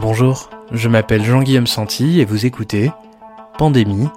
Bonjour, 0.00 0.48
je 0.72 0.88
m'appelle 0.88 1.22
Jean-Guillaume 1.22 1.66
Santi 1.66 2.20
et 2.20 2.24
vous 2.24 2.46
écoutez 2.46 2.90
Pandémie, 3.58 4.08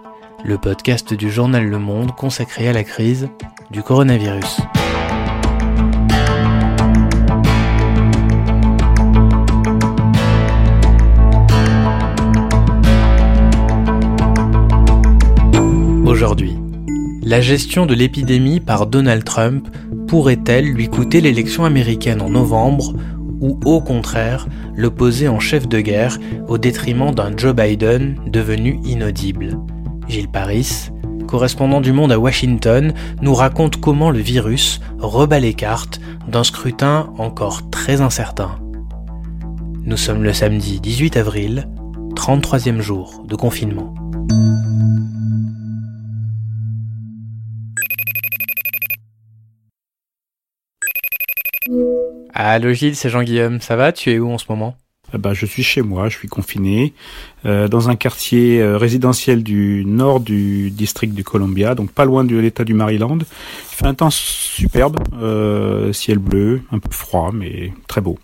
le 0.46 0.58
podcast 0.58 1.13
du 1.13 1.29
journal 1.29 1.67
Le 1.67 1.78
Monde 1.78 2.16
consacré 2.16 2.70
à 2.70 2.72
la 2.72 2.86
crise 2.86 3.27
du 3.70 3.83
coronavirus. 3.83 4.61
Aujourd'hui, 16.05 16.57
la 17.23 17.41
gestion 17.41 17.86
de 17.86 17.93
l'épidémie 17.93 18.61
par 18.61 18.88
Donald 18.88 19.25
Trump 19.25 19.68
pourrait-elle 20.07 20.71
lui 20.71 20.88
coûter 20.88 21.20
l'élection 21.20 21.65
américaine 21.65 22.21
en 22.21 22.29
novembre 22.29 22.93
ou 23.44 23.60
au 23.66 23.82
contraire 23.82 24.48
le 24.73 24.89
poser 24.89 25.28
en 25.28 25.39
chef 25.39 25.68
de 25.68 25.82
guerre 25.82 26.18
au 26.47 26.57
détriment 26.57 27.14
d'un 27.14 27.36
Joe 27.36 27.54
Biden 27.54 28.15
devenu 28.25 28.79
inaudible 28.86 29.60
Gilles 30.07 30.29
Paris, 30.29 30.89
correspondant 31.28 31.82
du 31.82 31.92
Monde 31.92 32.12
à 32.12 32.20
Washington, 32.20 32.94
nous 33.22 33.34
raconte 33.34 33.78
comment 33.78 34.12
le 34.12 34.20
virus 34.20 34.80
rebat 35.00 35.40
les 35.40 35.54
cartes 35.54 36.00
d'un 36.28 36.44
scrutin 36.44 37.12
encore 37.18 37.70
très 37.70 38.02
incertain. 38.02 38.60
Nous 39.86 39.98
sommes 39.98 40.23
le 40.23 40.34
samedi 40.34 40.80
18 40.80 41.18
avril, 41.18 41.68
33e 42.16 42.80
jour 42.80 43.23
de 43.28 43.36
confinement. 43.36 43.94
Allô 52.36 52.73
Gilles, 52.73 52.96
c'est 52.96 53.10
Jean-Guillaume, 53.10 53.62
ça 53.62 53.76
va? 53.76 53.92
Tu 53.92 54.12
es 54.12 54.18
où 54.18 54.32
en 54.32 54.40
ce 54.40 54.46
moment? 54.50 54.76
Bah, 55.14 55.34
je 55.34 55.46
suis 55.46 55.62
chez 55.62 55.84
moi, 55.84 56.10
je 56.10 56.18
suis 56.18 56.28
confiné 56.28 56.94
euh, 57.46 57.68
dans 57.68 57.89
un 57.89 57.95
quartier 57.95 58.59
euh, 58.59 58.78
résidentiel 58.78 59.44
du 59.44 59.84
nord 59.86 60.20
du 60.20 60.72
district 60.72 61.14
du 61.14 61.23
Columbia, 61.23 61.76
donc 61.76 61.92
pas 61.92 62.06
loin 62.06 62.23
de 62.23 62.36
l'État 62.36 62.64
du 62.64 62.73
Maryland. 62.73 63.20
Il 63.20 63.76
fait 63.76 63.86
un 63.86 63.94
temps 63.94 64.09
superbe, 64.09 64.98
euh, 65.22 65.94
ciel 65.94 66.17
bleu, 66.17 66.64
un 66.72 66.80
peu 66.80 66.89
froid, 66.89 67.30
mais 67.31 67.72
très 67.88 68.02
beau. 68.02 68.17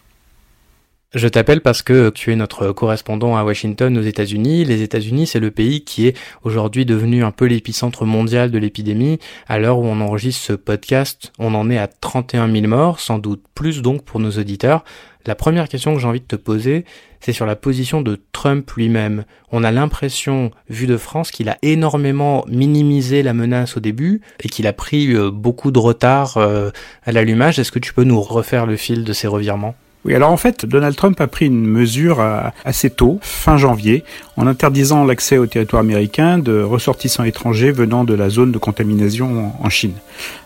Je 1.15 1.27
t'appelle 1.27 1.61
parce 1.61 1.81
que 1.81 2.11
tu 2.11 2.31
es 2.31 2.35
notre 2.35 2.71
correspondant 2.71 3.35
à 3.35 3.43
Washington 3.43 3.97
aux 3.97 4.03
États-Unis. 4.03 4.63
Les 4.63 4.83
États-Unis, 4.83 5.25
c'est 5.25 5.39
le 5.39 5.49
pays 5.49 5.83
qui 5.83 6.05
est 6.05 6.15
aujourd'hui 6.43 6.85
devenu 6.85 7.23
un 7.23 7.31
peu 7.31 7.45
l'épicentre 7.45 8.05
mondial 8.05 8.51
de 8.51 8.59
l'épidémie. 8.59 9.17
À 9.47 9.57
l'heure 9.57 9.79
où 9.79 9.85
on 9.85 10.01
enregistre 10.01 10.43
ce 10.43 10.53
podcast, 10.53 11.33
on 11.39 11.55
en 11.55 11.71
est 11.71 11.79
à 11.79 11.87
31 11.87 12.47
000 12.51 12.67
morts, 12.67 12.99
sans 12.99 13.17
doute 13.17 13.41
plus 13.55 13.81
donc 13.81 14.03
pour 14.03 14.19
nos 14.19 14.29
auditeurs. 14.29 14.83
La 15.25 15.33
première 15.33 15.67
question 15.67 15.95
que 15.95 15.99
j'ai 15.99 16.07
envie 16.07 16.21
de 16.21 16.25
te 16.25 16.35
poser, 16.35 16.85
c'est 17.21 17.33
sur 17.33 17.47
la 17.47 17.55
position 17.55 18.03
de 18.03 18.21
Trump 18.31 18.69
lui-même. 18.77 19.25
On 19.51 19.63
a 19.63 19.71
l'impression, 19.71 20.51
vu 20.69 20.85
de 20.85 20.95
France, 20.95 21.31
qu'il 21.31 21.49
a 21.49 21.57
énormément 21.63 22.45
minimisé 22.47 23.23
la 23.23 23.33
menace 23.33 23.77
au 23.77 23.79
début 23.79 24.21
et 24.43 24.47
qu'il 24.47 24.67
a 24.67 24.73
pris 24.73 25.11
euh, 25.15 25.31
beaucoup 25.31 25.71
de 25.71 25.79
retard 25.79 26.37
euh, 26.37 26.69
à 27.03 27.11
l'allumage. 27.11 27.57
Est-ce 27.57 27.71
que 27.71 27.79
tu 27.79 27.95
peux 27.95 28.03
nous 28.03 28.21
refaire 28.21 28.67
le 28.67 28.75
fil 28.75 29.03
de 29.03 29.11
ces 29.11 29.27
revirements? 29.27 29.73
Oui, 30.05 30.15
alors 30.15 30.31
en 30.31 30.37
fait, 30.37 30.65
Donald 30.65 30.95
Trump 30.95 31.19
a 31.19 31.27
pris 31.27 31.47
une 31.47 31.65
mesure 31.65 32.21
euh, 32.21 32.41
assez 32.63 32.89
tôt, 32.89 33.19
fin 33.21 33.57
janvier, 33.57 34.05
en 34.39 34.47
interdisant 34.47 35.03
l'accès 35.03 35.37
au 35.37 35.47
territoire 35.47 35.81
américain 35.81 36.37
de 36.37 36.61
ressortissants 36.61 37.25
étrangers 37.25 37.71
venant 37.71 38.05
de 38.05 38.13
la 38.13 38.29
zone 38.29 38.53
de 38.53 38.57
contamination 38.57 39.51
en 39.61 39.69
Chine. 39.69 39.95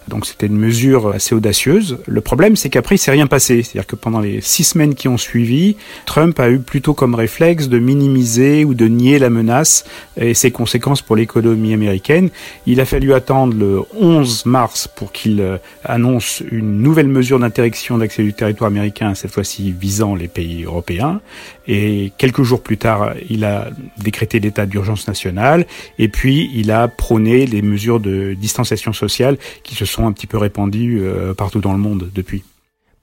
Donc 0.08 0.26
c'était 0.26 0.48
une 0.48 0.58
mesure 0.58 1.10
assez 1.10 1.34
audacieuse. 1.34 1.98
Le 2.08 2.22
problème, 2.22 2.56
c'est 2.56 2.70
qu'après, 2.70 2.96
il 2.96 2.98
s'est 2.98 3.12
rien 3.12 3.28
passé. 3.28 3.64
C'est-à-dire 3.64 3.88
que 3.88 3.96
pendant 3.96 4.20
les 4.20 4.42
six 4.42 4.64
semaines 4.64 4.96
qui 4.96 5.08
ont 5.08 5.18
suivi, 5.18 5.78
Trump 6.06 6.40
a 6.40 6.50
eu 6.50 6.60
plutôt 6.60 6.94
comme 6.94 7.16
réflexe 7.16 7.70
de 7.70 7.80
minimiser 7.80 8.66
ou 8.66 8.74
de 8.74 8.88
nier 8.88 9.20
la 9.20 9.30
menace 9.30 9.86
et 10.18 10.34
ses 10.34 10.52
conséquences 10.52 11.02
pour 11.02 11.16
l'économie 11.16 11.74
américaine. 11.74 12.30
Il 12.66 12.82
a 12.82 12.86
fallu 12.86 13.14
attendre 13.14 13.56
le 13.56 13.82
11 14.00 14.46
mars 14.46 14.88
pour 14.88 15.12
qu'il 15.12 15.40
euh, 15.40 15.58
annonce 15.86 16.44
une 16.52 16.82
nouvelle 16.82 17.08
mesure 17.08 17.40
d'interdiction 17.40 17.98
d'accès 17.98 18.24
du 18.24 18.34
territoire 18.34 18.68
américain, 18.68 19.14
cette 19.16 19.32
fois-ci 19.32 19.72
visant 19.72 20.16
les 20.16 20.28
pays 20.28 20.64
européens. 20.64 21.22
Et 21.68 22.12
quelques 22.18 22.44
jours 22.44 22.62
plus 22.62 22.78
tard, 22.78 23.14
il 23.30 23.46
a 23.46 23.70
décrété 23.98 24.40
l'état 24.40 24.66
d'urgence 24.66 25.08
nationale 25.08 25.66
et 26.00 26.08
puis 26.08 26.52
il 26.54 26.72
a 26.72 26.88
prôné 26.88 27.46
les 27.46 27.62
mesures 27.62 28.00
de 28.00 28.34
distanciation 28.34 28.94
sociale 28.94 29.38
qui 29.64 29.76
se 29.76 29.86
sont 29.86 30.08
un 30.08 30.12
petit 30.12 30.28
peu 30.28 30.38
répandus 30.38 31.00
euh, 31.02 31.34
partout 31.34 31.60
dans 31.60 31.74
le 31.74 31.80
monde 31.80 32.10
depuis. 32.14 32.44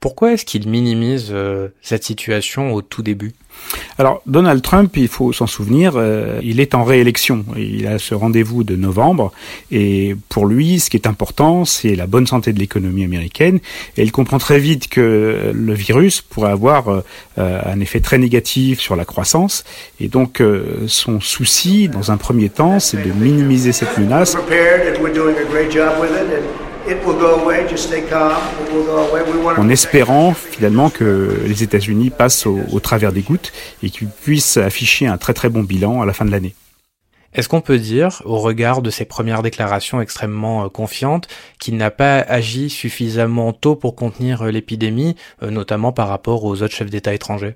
Pourquoi 0.00 0.33
est-ce 0.33 0.47
qu'il 0.47 0.66
minimise 0.66 1.28
euh, 1.31 1.69
cette 1.83 2.05
situation 2.05 2.72
au 2.72 2.81
tout 2.81 3.03
début? 3.03 3.34
Alors 3.99 4.22
Donald 4.27 4.62
Trump, 4.62 4.97
il 4.97 5.09
faut 5.09 5.34
s'en 5.34 5.47
souvenir, 5.47 5.93
euh, 5.97 6.41
il 6.43 6.59
est 6.59 6.75
en 6.75 6.84
réélection. 6.84 7.44
Il 7.59 7.87
a 7.87 7.99
ce 7.99 8.15
rendez-vous 8.15 8.65
de 8.65 8.77
novembre 8.77 9.31
et 9.71 10.16
pour 10.31 10.47
lui, 10.47 10.81
ce 10.81 10.89
qui 10.89 10.97
est 10.97 11.06
important, 11.06 11.66
c'est 11.66 11.94
la 11.97 12.06
bonne 12.06 12.27
santé 12.27 12.55
de 12.55 12.59
l'économie 12.59 13.05
américaine. 13.05 13.59
Et 13.99 14.03
il 14.03 14.10
comprend 14.10 14.39
très 14.39 14.59
vite 14.59 14.89
que 14.89 15.53
le 15.53 15.75
virus 15.75 16.22
pourrait 16.22 16.53
avoir 16.53 17.03
un 17.37 17.81
effet 17.81 18.00
très 18.00 18.16
négatif 18.16 18.81
sur 18.81 18.97
la 18.97 19.05
croissance. 19.05 19.65
Et 20.00 20.09
donc 20.09 20.43
son 20.87 21.21
souci, 21.21 21.89
dans 21.89 22.10
un 22.10 22.16
premier 22.16 22.49
temps, 22.49 22.81
c'est 22.81 23.03
de 23.03 23.12
minimiser 23.12 23.72
cette 23.72 23.99
menace 23.99 24.37
en 29.56 29.69
espérant 29.69 30.34
finalement 30.34 30.91
que 30.91 31.43
les 31.47 31.62
États-Unis 31.62 32.11
passent 32.11 32.47
au, 32.47 32.81
travers 32.81 33.12
des 33.12 33.23
gouttes 33.23 33.53
et 33.83 33.91
qu'ils 33.91 34.09
puissent 34.09 34.56
afficher 34.56 35.06
un 35.06 35.19
très 35.19 35.34
très 35.34 35.49
bon 35.49 35.62
bilan 35.62 36.01
à 36.03 36.06
la 36.06 36.12
fin 36.12 36.25
de 36.25 36.31
l'année. 36.31 36.55
Est-ce 37.33 37.49
qu'on 37.49 37.61
peut 37.61 37.78
dire, 37.78 38.23
au 38.25 38.39
regard 38.39 38.83
de 38.83 38.91
ses 38.91 39.05
premières 39.05 39.43
déclarations 39.43 40.01
extrêmement 40.01 40.65
euh, 40.65 40.69
confiantes, 40.69 41.28
qu'il 41.61 41.77
n'a 41.77 41.93
pas 41.93 42.19
agi 42.19 42.71
suffisamment 42.71 43.53
tôt 43.53 43.77
pour 43.77 43.95
contenir 43.95 44.43
euh, 44.43 44.51
l'épidémie, 44.51 45.15
euh, 45.45 45.51
notamment 45.51 45.93
par 45.93 46.09
rapport 46.09 46.43
aux 46.43 46.62
autres 46.62 46.75
chefs 46.75 46.91
d'État 46.91 47.15
étrangers? 47.15 47.55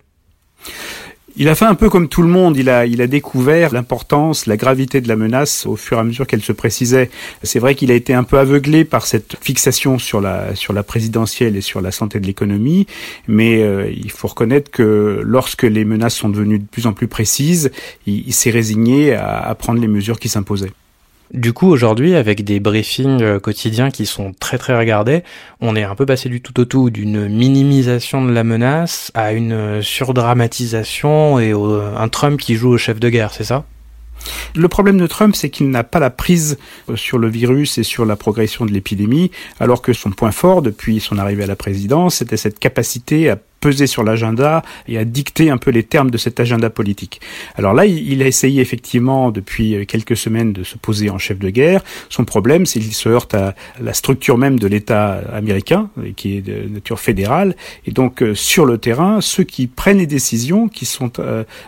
Il 1.36 1.48
a 1.48 1.54
fait 1.54 1.64
un 1.64 1.74
peu 1.74 1.90
comme 1.90 2.08
tout 2.08 2.22
le 2.22 2.28
monde, 2.28 2.56
il 2.56 2.70
a, 2.70 3.06
découvert 3.06 3.72
l'importance, 3.72 4.46
la 4.46 4.56
gravité 4.56 5.00
de 5.00 5.08
la 5.08 5.16
menace 5.16 5.66
au 5.66 5.76
fur 5.76 5.96
et 5.96 6.00
à 6.00 6.04
mesure 6.04 6.26
qu'elle 6.26 6.42
se 6.42 6.52
précisait. 6.52 7.10
C'est 7.42 7.58
vrai 7.58 7.74
qu'il 7.74 7.90
a 7.90 7.94
été 7.94 8.14
un 8.14 8.22
peu 8.22 8.38
aveuglé 8.38 8.84
par 8.84 9.06
cette 9.06 9.36
fixation 9.40 9.98
sur 9.98 10.20
la, 10.20 10.52
présidentielle 10.86 11.56
et 11.56 11.60
sur 11.60 11.80
la 11.80 11.90
santé 11.90 12.20
de 12.20 12.26
l'économie, 12.26 12.86
mais 13.26 13.62
euh, 13.62 13.90
il 13.90 14.10
faut 14.10 14.28
reconnaître 14.28 14.70
que 14.70 15.20
lorsque 15.24 15.64
les 15.64 15.84
menaces 15.84 16.14
sont 16.14 16.28
devenues 16.28 16.60
de 16.60 16.66
plus 16.66 16.86
en 16.86 16.92
plus 16.92 17.08
précises, 17.08 17.70
il, 18.06 18.32
s'est 18.32 18.50
résigné 18.50 19.14
à 19.14 19.54
prendre 19.58 19.80
les 19.80 19.88
mesures 19.88 20.18
qui 20.18 20.28
s'imposaient. 20.28 20.72
Du 21.32 21.52
coup, 21.52 21.68
aujourd'hui, 21.68 22.14
avec 22.14 22.44
des 22.44 22.60
briefings 22.60 23.22
euh, 23.22 23.40
quotidiens 23.40 23.90
qui 23.90 24.06
sont 24.06 24.32
très 24.38 24.58
très 24.58 24.76
regardés, 24.76 25.24
on 25.60 25.74
est 25.74 25.82
un 25.82 25.94
peu 25.94 26.06
passé 26.06 26.28
du 26.28 26.40
tout 26.40 26.60
au 26.60 26.64
tout 26.64 26.90
d'une 26.90 27.28
minimisation 27.28 28.24
de 28.24 28.30
la 28.30 28.44
menace 28.44 29.10
à 29.14 29.32
une 29.32 29.52
euh, 29.52 29.82
surdramatisation 29.82 31.40
et 31.40 31.52
un 31.52 32.08
Trump 32.08 32.38
qui 32.38 32.56
joue 32.56 32.70
au 32.70 32.78
chef 32.78 33.00
de 33.00 33.08
guerre, 33.08 33.32
c'est 33.32 33.44
ça? 33.44 33.64
Le 34.54 34.68
problème 34.68 34.98
de 34.98 35.06
Trump, 35.06 35.34
c'est 35.34 35.50
qu'il 35.50 35.70
n'a 35.70 35.84
pas 35.84 35.98
la 35.98 36.10
prise 36.10 36.58
euh, 36.88 36.96
sur 36.96 37.18
le 37.18 37.28
virus 37.28 37.78
et 37.78 37.82
sur 37.82 38.04
la 38.04 38.16
progression 38.16 38.64
de 38.64 38.72
l'épidémie, 38.72 39.30
alors 39.60 39.82
que 39.82 39.92
son 39.92 40.10
point 40.10 40.30
fort 40.30 40.62
depuis 40.62 41.00
son 41.00 41.18
arrivée 41.18 41.44
à 41.44 41.48
la 41.48 41.56
présidence, 41.56 42.16
c'était 42.16 42.36
cette 42.36 42.58
capacité 42.58 43.30
à 43.30 43.38
peser 43.64 43.86
sur 43.86 44.04
l'agenda 44.04 44.62
et 44.88 44.98
à 44.98 45.06
dicter 45.06 45.48
un 45.48 45.56
peu 45.56 45.70
les 45.70 45.84
termes 45.84 46.10
de 46.10 46.18
cet 46.18 46.38
agenda 46.38 46.68
politique. 46.68 47.22
Alors 47.56 47.72
là, 47.72 47.86
il 47.86 48.22
a 48.22 48.26
essayé 48.26 48.60
effectivement 48.60 49.30
depuis 49.30 49.74
euh, 49.74 49.84
quelques 49.86 50.18
semaines 50.18 50.52
de 50.52 50.64
se 50.64 50.76
poser 50.76 51.08
en 51.08 51.16
chef 51.16 51.38
de 51.38 51.48
guerre. 51.48 51.82
Son 52.10 52.26
problème, 52.26 52.66
c'est 52.66 52.78
qu'il 52.78 52.92
se 52.92 53.08
heurte 53.08 53.32
à 53.32 53.54
la 53.80 53.94
structure 53.94 54.36
même 54.36 54.58
de 54.58 54.66
l'État 54.66 55.22
américain, 55.32 55.88
euh, 55.98 56.12
qui 56.14 56.36
est 56.36 56.42
de 56.42 56.68
nature 56.68 57.00
fédérale. 57.00 57.56
Et 57.86 57.90
donc, 57.90 58.22
euh, 58.22 58.34
sur 58.34 58.66
le 58.66 58.76
terrain, 58.76 59.22
ceux 59.22 59.44
qui 59.44 59.66
prennent 59.66 60.02
les 60.04 60.06
décisions, 60.18 60.68
qui 60.68 60.84
sont 60.84 61.12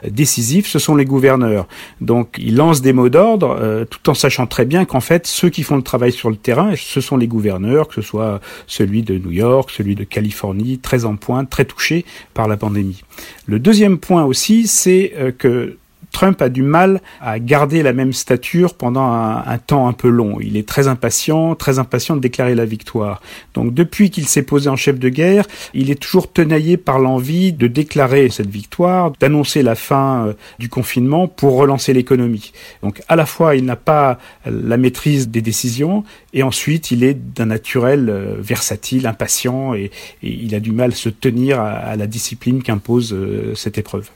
décisifs, 0.06 0.67
ce 0.67 0.79
sont 0.79 0.97
les 0.97 1.06
gouverneurs. 1.06 1.67
Donc, 2.03 2.37
il 2.38 2.56
lance 2.56 2.82
des 2.82 2.93
mots 2.93 3.09
d'ordre, 3.09 3.87
tout 3.88 4.11
en 4.11 4.15
sachant 4.15 4.47
très 4.47 4.65
bien 4.65 4.85
qu'en 4.85 5.00
fait, 5.00 5.26
ceux 5.26 5.49
qui 5.49 5.62
font 5.62 5.76
le 5.76 5.82
travail 5.82 6.12
sur 6.12 6.31
le 6.31 6.37
terrain, 6.37 6.75
ce 6.76 7.00
sont 7.00 7.17
les 7.17 7.29
gouverneurs, 7.29 7.88
que 7.88 7.94
ce 7.94 8.03
soit 8.03 8.41
celui 8.67 9.03
de 9.03 9.17
New 9.19 9.31
York, 9.31 9.71
celui 9.71 9.94
de 9.94 10.05
Californie, 10.05 10.79
très 10.79 11.05
en 11.05 11.17
pointe, 11.17 11.49
très 11.49 11.65
touché 11.65 11.86
par 12.35 12.49
la 12.49 12.56
pandémie. 12.56 13.03
Le 13.47 13.59
deuxième 13.59 13.99
point 13.99 14.25
aussi, 14.25 14.67
c'est 14.67 15.12
euh, 15.17 15.33
que 15.33 15.77
Trump 16.12 16.41
a 16.43 16.49
du 16.49 16.62
mal 16.62 17.00
à 17.20 17.38
garder 17.38 17.82
la 17.82 17.93
même 17.93 18.12
stature 18.12 18.75
pendant 18.75 19.11
un, 19.11 19.58
temps 19.58 19.88
un 19.88 19.93
peu 19.93 20.08
long. 20.08 20.38
Il 20.41 20.56
est 20.56 20.67
très 20.67 20.88
impatient, 20.88 21.55
très 21.55 21.79
impatient 21.79 22.17
de 22.17 22.20
déclarer 22.20 22.55
la 22.55 22.64
victoire. 22.64 23.20
Donc 23.55 23.75
depuis 23.75 24.11
qu'il 24.11 24.26
s'est 24.26 24.43
posé 24.43 24.69
en 24.69 24.76
chef 24.76 24.99
de 24.99 25.08
guerre, 25.08 25.47
il 25.75 25.91
est 25.91 26.00
toujours 26.00 26.32
tenaillé 26.32 26.76
par 26.76 26.99
l'envie 26.99 27.53
de 27.53 27.67
déclarer 27.67 28.29
cette 28.29 28.50
victoire, 28.50 29.12
d'annoncer 29.20 29.62
la 29.62 29.75
fin 29.75 30.26
euh, 30.26 30.32
du 30.58 30.69
confinement 30.69 31.29
pour 31.29 31.56
relancer 31.56 31.93
l'économie. 31.93 32.52
Donc 32.82 33.02
à 33.09 33.17
la 33.17 33.26
fois, 33.26 33.56
il 33.56 33.64
n'a 33.64 33.76
pas 33.76 34.19
la 34.47 34.76
maîtrise 34.76 35.29
des 35.29 35.43
décisions 35.43 36.05
et 36.37 36.43
ensuite, 36.43 36.91
il 36.91 37.02
est 37.02 37.14
d'un 37.14 37.47
naturel 37.47 38.11
euh, 38.11 38.37
versatile, 38.38 39.06
impatient 39.06 39.75
et, 39.75 39.91
il 40.23 40.55
a 40.55 40.61
du 40.61 40.73
mal 40.73 40.93
à 40.93 40.94
se 40.94 41.09
tenir 41.09 41.61
à, 41.61 41.97
la 41.97 42.06
discipline 42.06 42.62
qu'impose 42.62 43.14
euh, 43.14 43.55
cette 43.55 43.79
épreuve. 43.79 44.11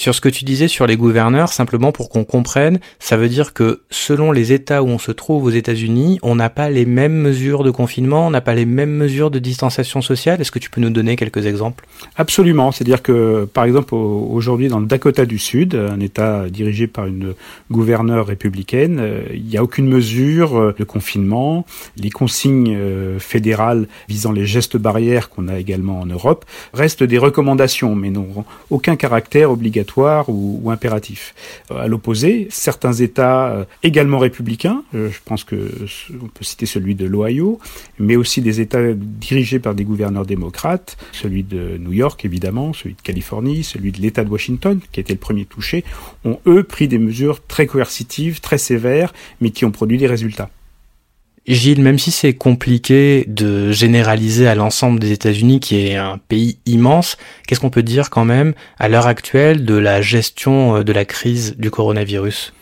Sur 0.00 0.14
ce 0.14 0.22
que 0.22 0.30
tu 0.30 0.46
disais 0.46 0.66
sur 0.66 0.86
les 0.86 0.96
gouverneurs, 0.96 1.52
simplement 1.52 1.92
pour 1.92 2.08
qu'on 2.08 2.24
comprenne, 2.24 2.80
ça 3.00 3.18
veut 3.18 3.28
dire 3.28 3.52
que 3.52 3.82
selon 3.90 4.32
les 4.32 4.50
États 4.50 4.82
où 4.82 4.86
on 4.86 4.98
se 4.98 5.12
trouve 5.12 5.44
aux 5.44 5.50
États-Unis, 5.50 6.18
on 6.22 6.36
n'a 6.36 6.48
pas 6.48 6.70
les 6.70 6.86
mêmes 6.86 7.12
mesures 7.12 7.64
de 7.64 7.70
confinement, 7.70 8.26
on 8.26 8.30
n'a 8.30 8.40
pas 8.40 8.54
les 8.54 8.64
mêmes 8.64 8.94
mesures 8.94 9.30
de 9.30 9.38
distanciation 9.38 10.00
sociale. 10.00 10.40
Est-ce 10.40 10.52
que 10.52 10.58
tu 10.58 10.70
peux 10.70 10.80
nous 10.80 10.88
donner 10.88 11.16
quelques 11.16 11.44
exemples? 11.44 11.84
Absolument. 12.16 12.72
C'est-à-dire 12.72 13.02
que, 13.02 13.46
par 13.52 13.64
exemple, 13.64 13.94
aujourd'hui 13.94 14.68
dans 14.68 14.80
le 14.80 14.86
Dakota 14.86 15.26
du 15.26 15.38
Sud, 15.38 15.74
un 15.74 16.00
État 16.00 16.48
dirigé 16.48 16.86
par 16.86 17.04
une 17.04 17.34
gouverneure 17.70 18.28
républicaine, 18.28 19.00
euh, 19.00 19.24
il 19.34 19.44
n'y 19.44 19.58
a 19.58 19.62
aucune 19.62 19.86
mesure 19.86 20.56
euh, 20.56 20.74
de 20.78 20.84
confinement. 20.84 21.66
Les 21.98 22.08
consignes 22.08 22.74
euh, 22.74 23.18
fédérales 23.18 23.86
visant 24.08 24.32
les 24.32 24.46
gestes 24.46 24.78
barrières 24.78 25.28
qu'on 25.28 25.46
a 25.48 25.58
également 25.58 26.00
en 26.00 26.06
Europe 26.06 26.46
restent 26.72 27.02
des 27.02 27.18
recommandations, 27.18 27.94
mais 27.94 28.08
n'ont 28.08 28.46
aucun 28.70 28.96
caractère 28.96 29.50
obligatoire 29.50 29.89
ou, 29.98 30.60
ou 30.62 30.70
impératif. 30.70 31.34
Euh, 31.70 31.76
à 31.76 31.88
l'opposé, 31.88 32.48
certains 32.50 32.92
États 32.92 33.50
euh, 33.50 33.64
également 33.82 34.18
républicains, 34.18 34.82
euh, 34.94 35.10
je 35.10 35.18
pense 35.24 35.44
que 35.44 35.70
on 36.22 36.26
peut 36.26 36.44
citer 36.44 36.66
celui 36.66 36.94
de 36.94 37.06
l'Ohio, 37.06 37.58
mais 37.98 38.16
aussi 38.16 38.40
des 38.40 38.60
États 38.60 38.92
dirigés 38.94 39.58
par 39.58 39.74
des 39.74 39.84
gouverneurs 39.84 40.26
démocrates, 40.26 40.96
celui 41.12 41.42
de 41.42 41.76
New 41.78 41.92
York 41.92 42.24
évidemment, 42.24 42.72
celui 42.72 42.94
de 42.94 43.02
Californie, 43.02 43.64
celui 43.64 43.92
de 43.92 44.00
l'État 44.00 44.24
de 44.24 44.30
Washington, 44.30 44.80
qui 44.92 45.00
a 45.00 45.02
été 45.02 45.12
le 45.12 45.18
premier 45.18 45.44
touché, 45.44 45.84
ont 46.24 46.38
eux 46.46 46.62
pris 46.62 46.88
des 46.88 46.98
mesures 46.98 47.44
très 47.46 47.66
coercitives, 47.66 48.40
très 48.40 48.58
sévères, 48.58 49.12
mais 49.40 49.50
qui 49.50 49.64
ont 49.64 49.70
produit 49.70 49.98
des 49.98 50.06
résultats. 50.06 50.50
Gilles, 51.46 51.80
même 51.80 51.98
si 51.98 52.10
c'est 52.10 52.34
compliqué 52.34 53.24
de 53.26 53.72
généraliser 53.72 54.46
à 54.46 54.54
l'ensemble 54.54 55.00
des 55.00 55.12
États-Unis, 55.12 55.60
qui 55.60 55.86
est 55.86 55.96
un 55.96 56.18
pays 56.28 56.58
immense, 56.66 57.16
qu'est-ce 57.46 57.60
qu'on 57.60 57.70
peut 57.70 57.82
dire 57.82 58.10
quand 58.10 58.24
même 58.24 58.54
à 58.78 58.88
l'heure 58.88 59.06
actuelle 59.06 59.64
de 59.64 59.74
la 59.74 60.02
gestion 60.02 60.76
euh, 60.76 60.84
de 60.84 60.92
la 60.92 61.04
crise 61.04 61.56
du 61.58 61.70
coronavirus? 61.70 62.52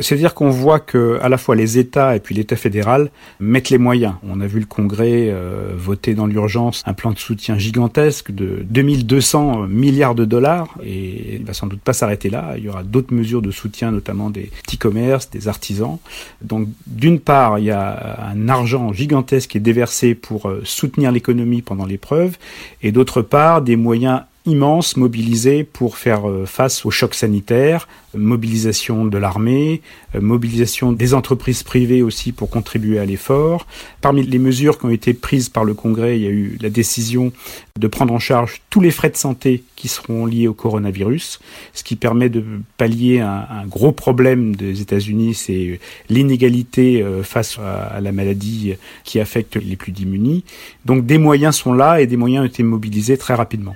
C'est-à-dire 0.00 0.34
qu'on 0.34 0.50
voit 0.50 0.80
que 0.80 1.18
à 1.22 1.28
la 1.28 1.38
fois 1.38 1.56
les 1.56 1.78
États 1.78 2.16
et 2.16 2.20
puis 2.20 2.34
l'État 2.34 2.56
fédéral 2.56 3.10
mettent 3.40 3.70
les 3.70 3.78
moyens. 3.78 4.14
On 4.28 4.40
a 4.40 4.46
vu 4.46 4.60
le 4.60 4.66
Congrès 4.66 5.28
euh, 5.30 5.72
voter 5.76 6.14
dans 6.14 6.26
l'urgence 6.26 6.82
un 6.86 6.94
plan 6.94 7.12
de 7.12 7.18
soutien 7.18 7.58
gigantesque 7.58 8.30
de 8.30 8.64
2200 8.68 9.66
milliards 9.68 10.14
de 10.14 10.24
dollars 10.24 10.68
et 10.84 11.36
il 11.36 11.44
va 11.44 11.52
sans 11.52 11.66
doute 11.66 11.80
pas 11.80 11.92
s'arrêter 11.92 12.30
là. 12.30 12.54
Il 12.56 12.64
y 12.64 12.68
aura 12.68 12.82
d'autres 12.82 13.14
mesures 13.14 13.42
de 13.42 13.50
soutien, 13.50 13.90
notamment 13.90 14.30
des 14.30 14.50
petits 14.62 14.78
commerces, 14.78 15.30
des 15.30 15.48
artisans. 15.48 15.98
Donc 16.42 16.68
d'une 16.86 17.20
part, 17.20 17.58
il 17.58 17.66
y 17.66 17.70
a 17.70 18.18
un 18.30 18.48
argent 18.48 18.92
gigantesque 18.92 19.50
qui 19.50 19.58
est 19.58 19.60
déversé 19.60 20.14
pour 20.14 20.48
euh, 20.48 20.60
soutenir 20.64 21.12
l'économie 21.12 21.62
pendant 21.62 21.86
l'épreuve 21.86 22.36
et 22.82 22.92
d'autre 22.92 23.22
part 23.22 23.62
des 23.62 23.76
moyens 23.76 24.22
immense 24.46 24.96
mobilisé 24.96 25.64
pour 25.64 25.98
faire 25.98 26.28
euh, 26.28 26.46
face 26.46 26.86
au 26.86 26.90
choc 26.90 27.14
sanitaire, 27.14 27.88
mobilisation 28.14 29.04
de 29.04 29.18
l'armée, 29.18 29.82
euh, 30.14 30.20
mobilisation 30.20 30.92
des 30.92 31.14
entreprises 31.14 31.62
privées 31.62 32.02
aussi 32.02 32.32
pour 32.32 32.48
contribuer 32.48 32.98
à 32.98 33.04
l'effort. 33.04 33.66
Parmi 34.00 34.22
les 34.22 34.38
mesures 34.38 34.78
qui 34.78 34.86
ont 34.86 34.90
été 34.90 35.14
prises 35.14 35.48
par 35.48 35.64
le 35.64 35.74
Congrès, 35.74 36.16
il 36.16 36.22
y 36.22 36.26
a 36.26 36.30
eu 36.30 36.56
la 36.60 36.70
décision 36.70 37.32
de 37.78 37.86
prendre 37.88 38.14
en 38.14 38.18
charge 38.18 38.62
tous 38.70 38.80
les 38.80 38.90
frais 38.90 39.10
de 39.10 39.16
santé 39.16 39.64
qui 39.74 39.88
seront 39.88 40.24
liés 40.24 40.48
au 40.48 40.54
coronavirus, 40.54 41.40
ce 41.74 41.84
qui 41.84 41.96
permet 41.96 42.28
de 42.30 42.42
pallier 42.78 43.20
un, 43.20 43.66
gros 43.66 43.92
problème 43.92 44.56
des 44.56 44.80
États-Unis, 44.80 45.34
c'est 45.34 45.80
l'inégalité 46.08 47.02
euh, 47.02 47.22
face 47.22 47.58
à 47.58 48.00
la 48.00 48.12
maladie 48.12 48.74
qui 49.04 49.20
affecte 49.20 49.56
les 49.56 49.76
plus 49.76 49.92
démunis. 49.92 50.44
Donc 50.84 51.04
des 51.04 51.18
moyens 51.18 51.56
sont 51.56 51.74
là 51.74 52.00
et 52.00 52.06
des 52.06 52.16
moyens 52.16 52.44
ont 52.44 52.48
été 52.48 52.62
mobilisés 52.62 53.18
très 53.18 53.34
rapidement. 53.34 53.74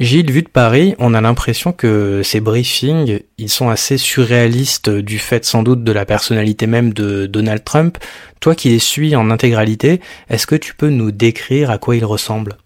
Gilles, 0.00 0.32
vu 0.32 0.42
de 0.42 0.48
Paris, 0.48 0.96
on 0.98 1.14
a 1.14 1.20
l'impression 1.20 1.72
que 1.72 2.22
ces 2.24 2.40
briefings, 2.40 3.20
ils 3.38 3.48
sont 3.48 3.68
assez 3.68 3.96
surréalistes 3.96 4.90
du 4.90 5.20
fait 5.20 5.44
sans 5.44 5.62
doute 5.62 5.84
de 5.84 5.92
la 5.92 6.04
personnalité 6.04 6.66
même 6.66 6.92
de 6.92 7.26
Donald 7.26 7.62
Trump. 7.62 7.98
Toi 8.40 8.56
qui 8.56 8.70
les 8.70 8.80
suis 8.80 9.14
en 9.14 9.30
intégralité, 9.30 10.00
est-ce 10.28 10.48
que 10.48 10.56
tu 10.56 10.74
peux 10.74 10.90
nous 10.90 11.12
décrire 11.12 11.70
à 11.70 11.78
quoi 11.78 11.94
ils 11.94 12.04
ressemblent? 12.04 12.56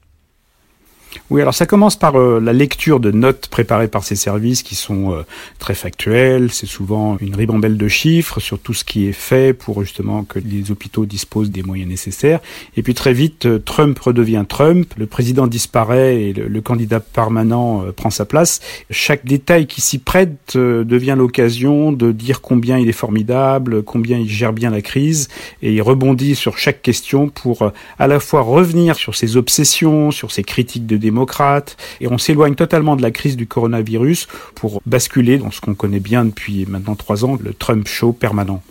Oui, 1.31 1.43
alors 1.43 1.55
ça 1.55 1.67
commence 1.67 1.97
par 1.97 2.17
euh, 2.17 2.41
la 2.41 2.53
lecture 2.53 3.01
de 3.01 3.11
notes 3.11 3.49
préparées 3.49 3.89
par 3.89 4.05
ces 4.05 4.17
services 4.17 4.63
qui 4.63 4.75
sont 4.75 5.13
euh, 5.13 5.23
très 5.59 5.75
factuelles. 5.75 6.51
C'est 6.53 6.67
souvent 6.67 7.17
une 7.21 7.35
ribambelle 7.35 7.77
de 7.77 7.89
chiffres 7.89 8.41
sur 8.41 8.59
tout 8.59 8.75
ce 8.75 8.85
qui 8.85 9.07
est 9.07 9.13
fait 9.13 9.53
pour 9.53 9.83
justement 9.83 10.25
que 10.25 10.39
les 10.39 10.71
hôpitaux 10.71 11.07
disposent 11.07 11.51
des 11.51 11.63
moyens 11.63 11.89
nécessaires. 11.89 12.41
Et 12.77 12.83
puis 12.83 12.95
très 12.95 13.13
vite, 13.13 13.47
euh, 13.47 13.59
Trump 13.59 13.99
redevient 13.99 14.45
Trump, 14.49 14.93
le 14.97 15.07
président 15.07 15.47
disparaît 15.47 16.23
et 16.23 16.33
le, 16.33 16.49
le 16.49 16.61
candidat 16.61 17.01
permanent 17.01 17.85
prend 17.97 18.11
sa 18.11 18.25
place. 18.25 18.61
Chaque 18.91 19.25
détail 19.25 19.67
qui 19.67 19.81
s'y 19.81 19.99
prête 19.99 20.57
devient 20.57 21.15
l'occasion 21.17 21.93
de 21.93 22.13
dire 22.13 22.41
combien 22.41 22.79
il 22.79 22.89
est 22.89 22.93
formidable, 22.93 23.83
combien 23.83 24.19
il 24.19 24.29
gère 24.29 24.53
bien 24.53 24.71
la 24.71 24.83
crise, 24.83 25.29
et 25.63 25.73
il 25.73 25.83
rebondit 25.83 26.35
sur 26.35 26.59
chaque 26.59 26.83
question 26.83 27.29
pour 27.29 27.73
à 27.99 28.07
la 28.07 28.21
fois 28.21 28.43
revenir 28.43 28.97
sur 28.97 29.15
ses 29.15 29.37
obsessions, 29.37 30.11
sur 30.11 30.33
ses 30.33 30.45
critiques 30.45 30.87
de 30.87 30.98
démocrates, 30.99 31.77
et 32.01 32.09
on 32.09 32.19
s'éloigne 32.19 32.55
totalement 32.55 32.97
de 32.97 33.03
la 33.03 33.11
crise 33.11 33.37
du 33.37 33.47
coronavirus 33.47 34.29
pour 34.55 34.83
basculer 34.87 35.39
dans 35.39 35.51
ce 35.51 35.61
qu'on 35.61 35.75
connaît 35.75 36.01
bien 36.01 36.25
depuis 36.25 36.67
maintenant 36.67 36.95
trois 36.95 37.25
ans, 37.25 37.39
le 37.43 37.55
Trump 37.55 37.87
Show 37.87 38.13
permanent. 38.13 38.63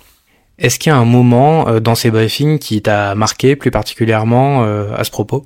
Est-ce 0.60 0.80
qu'il 0.80 0.90
y 0.90 0.94
a 0.94 0.98
un 0.98 1.06
moment 1.06 1.68
euh, 1.68 1.80
dans 1.80 1.94
ces 1.96 2.10
briefings 2.10 2.58
qui 2.58 2.82
t'a 2.82 3.14
marqué 3.14 3.56
plus 3.56 3.70
particulièrement 3.70 4.64
euh, 4.64 4.96
à 4.96 5.04
ce 5.04 5.12
propos? 5.12 5.46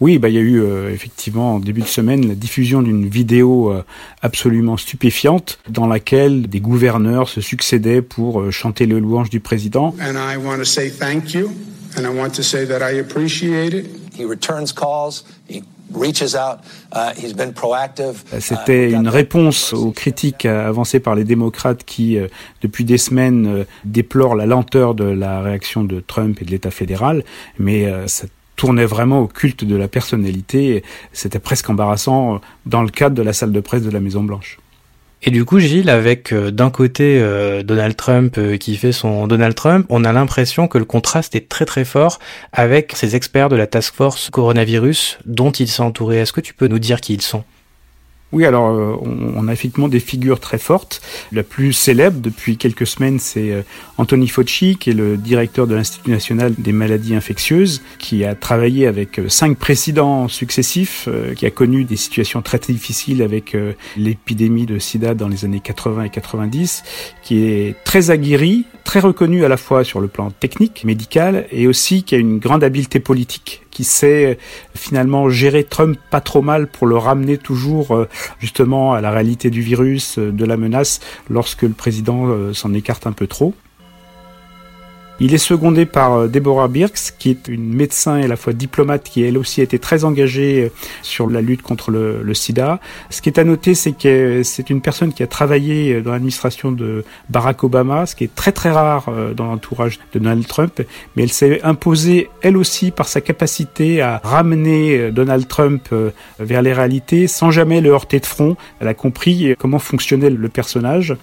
Oui, 0.00 0.18
bah, 0.18 0.28
il 0.28 0.36
y 0.36 0.38
a 0.38 0.42
eu 0.42 0.62
euh, 0.62 0.90
effectivement 0.90 1.56
en 1.56 1.58
début 1.58 1.82
de 1.82 1.86
semaine 1.86 2.28
la 2.28 2.34
diffusion 2.34 2.82
d'une 2.82 3.08
vidéo 3.08 3.74
absolument 4.22 4.76
stupéfiante 4.76 5.58
dans 5.68 5.86
laquelle 5.86 6.48
des 6.48 6.60
gouverneurs 6.60 7.28
se 7.28 7.40
succédaient 7.40 8.00
pour 8.00 8.50
chanter 8.52 8.86
le 8.86 9.00
louange 9.00 9.28
du 9.28 9.40
président. 9.40 9.94
And 10.00 10.14
I 10.14 10.36
want 10.36 10.58
to 10.58 10.64
say 10.64 10.88
thank 10.88 11.34
you, 11.34 11.50
and 11.96 12.02
I 12.02 12.16
want 12.16 12.30
to 12.36 12.42
say 12.42 12.64
that 12.66 12.78
I 12.78 13.00
appreciate 13.00 13.74
it. 13.74 14.07
C'était 18.40 18.90
une 18.90 19.08
réponse 19.08 19.72
aux 19.72 19.90
critiques 19.90 20.44
avancées 20.44 21.00
par 21.00 21.14
les 21.14 21.24
démocrates 21.24 21.84
qui, 21.84 22.18
euh, 22.18 22.28
depuis 22.62 22.84
des 22.84 22.98
semaines, 22.98 23.46
euh, 23.46 23.64
déplorent 23.84 24.36
la 24.36 24.46
lenteur 24.46 24.94
de 24.94 25.04
la 25.04 25.40
réaction 25.40 25.84
de 25.84 26.00
Trump 26.00 26.40
et 26.40 26.44
de 26.44 26.50
l'État 26.50 26.70
fédéral, 26.70 27.24
mais 27.58 27.86
euh, 27.86 28.06
ça 28.06 28.26
tournait 28.56 28.86
vraiment 28.86 29.20
au 29.20 29.28
culte 29.28 29.64
de 29.64 29.76
la 29.76 29.88
personnalité. 29.88 30.82
C'était 31.12 31.38
presque 31.38 31.70
embarrassant 31.70 32.40
dans 32.66 32.82
le 32.82 32.88
cadre 32.88 33.14
de 33.14 33.22
la 33.22 33.32
salle 33.32 33.52
de 33.52 33.60
presse 33.60 33.82
de 33.82 33.90
la 33.90 34.00
Maison 34.00 34.24
Blanche. 34.24 34.58
Et 35.22 35.30
du 35.32 35.44
coup, 35.44 35.58
Gilles, 35.58 35.90
avec 35.90 36.32
euh, 36.32 36.52
d'un 36.52 36.70
côté 36.70 37.20
euh, 37.20 37.62
Donald 37.64 37.96
Trump 37.96 38.38
euh, 38.38 38.56
qui 38.56 38.76
fait 38.76 38.92
son 38.92 39.26
Donald 39.26 39.54
Trump, 39.54 39.84
on 39.88 40.04
a 40.04 40.12
l'impression 40.12 40.68
que 40.68 40.78
le 40.78 40.84
contraste 40.84 41.34
est 41.34 41.48
très 41.48 41.64
très 41.64 41.84
fort 41.84 42.20
avec 42.52 42.92
ces 42.94 43.16
experts 43.16 43.48
de 43.48 43.56
la 43.56 43.66
task 43.66 43.94
force 43.94 44.30
coronavirus 44.30 45.18
dont 45.26 45.50
il 45.50 45.66
s'est 45.66 45.82
entouré. 45.82 46.18
Est-ce 46.18 46.32
que 46.32 46.40
tu 46.40 46.54
peux 46.54 46.68
nous 46.68 46.78
dire 46.78 47.00
qui 47.00 47.14
ils 47.14 47.22
sont? 47.22 47.42
Oui, 48.30 48.44
alors 48.44 48.68
euh, 48.68 48.94
on, 49.36 49.48
a 49.48 49.52
effectivement 49.54 49.88
des 49.88 50.00
figures 50.00 50.38
très 50.38 50.58
fortes. 50.58 51.00
La 51.32 51.42
plus 51.42 51.72
célèbre 51.72 52.20
depuis 52.20 52.58
quelques 52.58 52.86
semaines, 52.86 53.18
c'est 53.18 53.52
euh, 53.52 53.62
Anthony 53.96 54.28
Fauci, 54.28 54.76
qui 54.76 54.90
est 54.90 54.94
le 54.94 55.16
directeur 55.16 55.66
de 55.66 55.74
l'Institut 55.74 56.10
national 56.10 56.52
des 56.58 56.72
maladies 56.72 57.14
infectieuses, 57.14 57.80
qui 57.98 58.26
a 58.26 58.34
travaillé 58.34 58.86
avec 58.86 59.18
euh, 59.18 59.30
cinq 59.30 59.56
présidents 59.56 60.28
successifs, 60.28 61.08
qui 61.36 61.46
a 61.46 61.50
connu 61.50 61.84
des 61.84 61.96
situations 61.96 62.42
très 62.42 62.58
difficiles 62.58 63.22
avec 63.22 63.56
l'épidémie 63.96 64.66
de 64.66 64.78
sida 64.78 65.14
dans 65.14 65.28
les 65.28 65.44
années 65.44 65.60
80 65.60 66.04
et 66.04 66.10
90, 66.10 66.82
qui 67.22 67.44
est 67.44 67.76
très 67.84 68.10
aguerri, 68.10 68.64
très 68.84 69.00
reconnu 69.00 69.44
à 69.44 69.48
la 69.48 69.56
fois 69.56 69.84
sur 69.84 70.00
le 70.00 70.08
plan 70.08 70.30
technique, 70.30 70.84
médical, 70.84 71.46
et 71.52 71.66
aussi 71.66 72.02
qui 72.02 72.14
a 72.14 72.18
une 72.18 72.38
grande 72.38 72.64
habileté 72.64 73.00
politique 73.00 73.62
qui 73.70 73.84
sait 73.84 74.38
finalement 74.74 75.30
gérer 75.30 75.62
Trump 75.62 75.96
pas 76.10 76.20
trop 76.20 76.42
mal 76.42 76.66
pour 76.66 76.88
le 76.88 76.96
ramener 76.96 77.38
toujours 77.38 78.08
justement 78.38 78.94
à 78.94 79.00
la 79.00 79.10
réalité 79.10 79.50
du 79.50 79.60
virus, 79.60 80.18
euh, 80.18 80.32
de 80.32 80.44
la 80.44 80.56
menace, 80.56 81.00
lorsque 81.30 81.62
le 81.62 81.70
président 81.70 82.26
euh, 82.26 82.52
s'en 82.52 82.74
écarte 82.74 83.06
un 83.06 83.12
peu 83.12 83.26
trop. 83.26 83.54
Il 85.20 85.34
est 85.34 85.38
secondé 85.38 85.84
par 85.84 86.12
euh, 86.12 86.28
Deborah 86.28 86.68
Birx, 86.68 87.12
qui 87.18 87.30
est 87.30 87.48
une 87.48 87.74
médecin 87.74 88.18
et 88.18 88.24
à 88.24 88.28
la 88.28 88.36
fois 88.36 88.52
diplomate, 88.52 89.02
qui 89.02 89.24
elle 89.24 89.36
aussi 89.36 89.60
été 89.60 89.80
très 89.80 90.04
engagée 90.04 90.66
euh, 90.66 90.68
sur 91.02 91.28
la 91.28 91.40
lutte 91.40 91.62
contre 91.62 91.90
le, 91.90 92.22
le 92.22 92.34
sida. 92.34 92.78
Ce 93.10 93.20
qui 93.20 93.28
est 93.28 93.38
à 93.40 93.42
noter, 93.42 93.74
c'est 93.74 93.98
que 93.98 94.42
c'est 94.44 94.70
une 94.70 94.80
personne 94.80 95.12
qui 95.12 95.24
a 95.24 95.26
travaillé 95.26 95.94
euh, 95.94 96.02
dans 96.02 96.12
l'administration 96.12 96.70
de 96.70 97.04
Barack 97.30 97.64
Obama, 97.64 98.06
ce 98.06 98.14
qui 98.14 98.22
est 98.24 98.34
très 98.34 98.52
très 98.52 98.70
rare 98.70 99.10
dans 99.34 99.46
l'entourage 99.46 99.98
de 99.98 100.18
Donald 100.18 100.46
Trump, 100.46 100.82
mais 101.16 101.24
elle 101.24 101.32
s'est 101.32 101.62
imposée 101.62 102.28
elle 102.42 102.56
aussi 102.56 102.90
par 102.90 103.08
sa 103.08 103.20
capacité 103.20 104.00
à 104.00 104.20
ramener 104.22 105.10
Donald 105.10 105.46
Trump 105.48 105.88
vers 106.38 106.62
les 106.62 106.72
réalités 106.72 107.26
sans 107.26 107.50
jamais 107.50 107.80
le 107.80 107.90
heurter 107.90 108.20
de 108.20 108.26
front. 108.26 108.56
Elle 108.80 108.88
a 108.88 108.94
compris 108.94 109.54
comment 109.58 109.78
fonctionnait 109.78 110.30
le 110.30 110.48
personnage. 110.48 111.16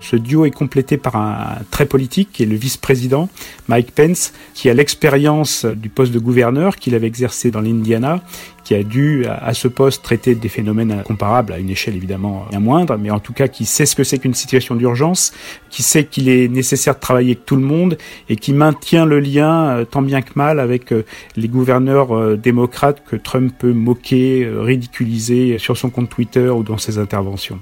Ce 0.00 0.16
duo 0.16 0.44
est 0.44 0.50
complété 0.50 0.98
par 0.98 1.16
un 1.16 1.56
très 1.70 1.86
politique 1.86 2.30
qui 2.32 2.42
est 2.42 2.46
le 2.46 2.56
vice-président 2.56 3.28
Mike 3.68 3.92
Pence, 3.92 4.32
qui 4.54 4.68
a 4.68 4.74
l'expérience 4.74 5.64
du 5.64 5.88
poste 5.88 6.12
de 6.12 6.18
gouverneur 6.18 6.76
qu'il 6.76 6.94
avait 6.94 7.06
exercé 7.06 7.50
dans 7.50 7.60
l'Indiana, 7.60 8.20
qui 8.62 8.74
a 8.74 8.82
dû 8.82 9.26
à 9.26 9.54
ce 9.54 9.68
poste 9.68 10.02
traiter 10.02 10.34
des 10.34 10.48
phénomènes 10.48 11.02
comparables 11.04 11.52
à 11.52 11.58
une 11.58 11.70
échelle 11.70 11.96
évidemment 11.96 12.46
bien 12.50 12.60
moindre, 12.60 12.96
mais 12.96 13.10
en 13.10 13.20
tout 13.20 13.32
cas 13.32 13.48
qui 13.48 13.64
sait 13.64 13.86
ce 13.86 13.94
que 13.96 14.04
c'est 14.04 14.18
qu'une 14.18 14.34
situation 14.34 14.74
d'urgence, 14.74 15.32
qui 15.70 15.82
sait 15.82 16.04
qu'il 16.04 16.28
est 16.28 16.48
nécessaire 16.48 16.94
de 16.94 17.00
travailler 17.00 17.32
avec 17.32 17.46
tout 17.46 17.56
le 17.56 17.62
monde 17.62 17.96
et 18.28 18.36
qui 18.36 18.52
maintient 18.52 19.06
le 19.06 19.20
lien 19.20 19.68
euh, 19.68 19.84
tant 19.84 20.02
bien 20.02 20.20
que 20.20 20.32
mal 20.34 20.60
avec 20.60 20.92
euh, 20.92 21.04
les 21.36 21.48
gouverneurs 21.48 22.16
euh, 22.16 22.36
démocrates 22.36 23.04
que 23.04 23.16
Trump 23.16 23.54
peut 23.58 23.72
moquer, 23.72 24.48
ridiculiser 24.52 25.58
sur 25.58 25.76
son 25.76 25.90
compte 25.90 26.10
Twitter 26.10 26.48
ou 26.48 26.62
dans 26.62 26.78
ses 26.78 26.98
interventions. 26.98 27.60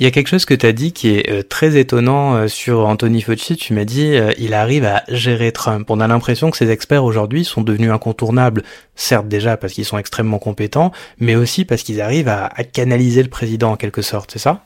Il 0.00 0.04
y 0.04 0.06
a 0.06 0.10
quelque 0.12 0.28
chose 0.28 0.46
que 0.46 0.54
tu 0.54 0.64
as 0.64 0.72
dit 0.72 0.94
qui 0.94 1.10
est 1.10 1.30
euh, 1.30 1.42
très 1.42 1.76
étonnant 1.76 2.34
euh, 2.34 2.48
sur 2.48 2.86
Anthony 2.86 3.20
Fauci. 3.20 3.56
Tu 3.56 3.74
m'as 3.74 3.84
dit 3.84 4.16
euh, 4.16 4.32
il 4.38 4.54
arrive 4.54 4.86
à 4.86 5.02
gérer 5.08 5.52
Trump. 5.52 5.90
On 5.90 6.00
a 6.00 6.08
l'impression 6.08 6.50
que 6.50 6.56
ces 6.56 6.70
experts 6.70 7.04
aujourd'hui 7.04 7.44
sont 7.44 7.60
devenus 7.60 7.90
incontournables, 7.90 8.62
certes 8.94 9.28
déjà 9.28 9.58
parce 9.58 9.74
qu'ils 9.74 9.84
sont 9.84 9.98
extrêmement 9.98 10.38
compétents, 10.38 10.90
mais 11.18 11.36
aussi 11.36 11.66
parce 11.66 11.82
qu'ils 11.82 12.00
arrivent 12.00 12.28
à, 12.28 12.46
à 12.46 12.64
canaliser 12.64 13.22
le 13.22 13.28
président 13.28 13.72
en 13.72 13.76
quelque 13.76 14.00
sorte, 14.00 14.30
c'est 14.32 14.38
ça? 14.38 14.64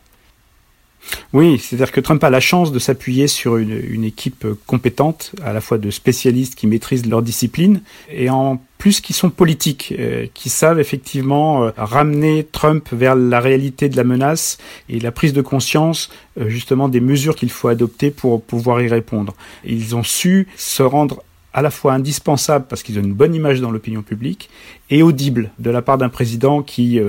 Oui, 1.32 1.58
c'est-à-dire 1.58 1.92
que 1.92 2.00
Trump 2.00 2.22
a 2.22 2.30
la 2.30 2.40
chance 2.40 2.72
de 2.72 2.78
s'appuyer 2.78 3.26
sur 3.26 3.56
une, 3.56 4.04
équipe 4.04 4.46
compétente, 4.66 5.32
à 5.42 5.52
la 5.52 5.60
fois 5.60 5.78
de 5.78 5.90
spécialistes 5.90 6.54
qui 6.54 6.66
maîtrisent 6.66 7.06
leur 7.06 7.22
discipline, 7.22 7.82
et 8.10 8.30
en 8.30 8.60
plus 8.78 9.00
qui 9.00 9.12
sont 9.12 9.30
politiques, 9.30 9.94
euh, 9.98 10.26
qui 10.34 10.50
savent 10.50 10.78
effectivement 10.78 11.64
euh, 11.64 11.70
ramener 11.76 12.44
Trump 12.44 12.86
vers 12.92 13.16
la 13.16 13.40
réalité 13.40 13.88
de 13.88 13.96
la 13.96 14.04
menace 14.04 14.58
et 14.88 15.00
la 15.00 15.10
prise 15.10 15.32
de 15.32 15.40
conscience 15.40 16.10
euh, 16.38 16.48
justement 16.48 16.88
des 16.88 17.00
mesures 17.00 17.34
qu'il 17.34 17.50
faut 17.50 17.68
adopter 17.68 18.10
pour 18.10 18.42
pouvoir 18.42 18.82
y 18.82 18.88
répondre. 18.88 19.34
ils 19.64 19.96
ont 19.96 20.02
su 20.02 20.48
se 20.56 20.82
rendre 20.82 21.22
à 21.54 21.62
la 21.62 21.70
fois 21.70 21.94
indispensable 21.94 22.66
parce 22.68 22.82
qu'ils 22.82 22.98
ont 22.98 23.02
une 23.02 23.14
bonne 23.14 23.34
image 23.34 23.60
dans 23.60 23.70
l'opinion 23.70 24.02
publique 24.02 24.50
et 24.90 25.02
audible 25.02 25.50
de 25.58 25.70
la 25.70 25.80
part 25.80 25.96
d'un 25.96 26.08
président 26.10 26.62
qui, 26.62 27.00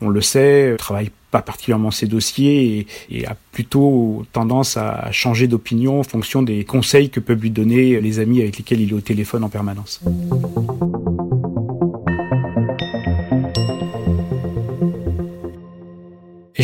on 0.00 0.08
le 0.08 0.20
sait, 0.22 0.76
travaille 0.78 1.10
pas 1.30 1.42
particulièrement 1.42 1.90
ses 1.90 2.06
dossiers 2.06 2.86
et, 3.10 3.26
a 3.26 3.36
plutôt 3.52 4.24
tendance 4.32 4.76
à 4.76 5.10
changer 5.12 5.48
d'opinion 5.48 6.00
en 6.00 6.04
fonction 6.04 6.42
des 6.42 6.64
conseils 6.64 7.10
que 7.10 7.20
peuvent 7.20 7.40
lui 7.40 7.50
donner 7.50 8.00
les 8.00 8.20
amis 8.20 8.40
avec 8.40 8.56
lesquels 8.58 8.80
il 8.80 8.90
est 8.90 8.94
au 8.94 9.00
téléphone 9.00 9.44
en 9.44 9.48
permanence. 9.48 10.00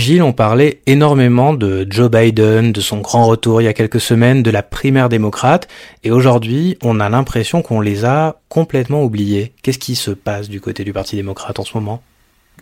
Gilles, 0.04 0.22
on 0.22 0.34
parlait 0.34 0.82
énormément 0.84 1.54
de 1.54 1.86
Joe 1.88 2.10
Biden, 2.10 2.72
de 2.72 2.80
son 2.82 2.98
grand 2.98 3.24
retour 3.24 3.62
il 3.62 3.64
y 3.64 3.68
a 3.68 3.72
quelques 3.72 4.02
semaines, 4.02 4.42
de 4.42 4.50
la 4.50 4.62
primaire 4.62 5.08
démocrate, 5.08 5.66
et 6.02 6.10
aujourd'hui, 6.10 6.76
on 6.82 7.00
a 7.00 7.08
l'impression 7.08 7.62
qu'on 7.62 7.80
les 7.80 8.04
a 8.04 8.36
complètement 8.50 9.02
oubliés. 9.02 9.54
Qu'est-ce 9.62 9.78
qui 9.78 9.94
se 9.94 10.10
passe 10.10 10.50
du 10.50 10.60
côté 10.60 10.84
du 10.84 10.92
Parti 10.92 11.16
démocrate 11.16 11.58
en 11.58 11.64
ce 11.64 11.72
moment? 11.74 12.02